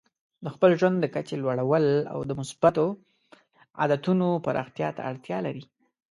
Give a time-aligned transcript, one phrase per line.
[0.43, 1.85] د خپل ژوند د کچې لوړول
[2.29, 2.85] د مثبتو
[3.79, 5.63] عادتونو پراختیا ته اړتیا لري.